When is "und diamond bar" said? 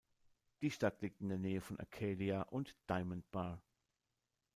2.41-3.61